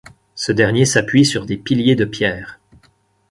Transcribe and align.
Ce 0.33 0.51
dernier 0.51 0.85
s'appuie 0.85 1.25
sur 1.25 1.45
des 1.45 1.57
piliers 1.57 1.93
de 1.95 2.05
pierre. 2.05 2.59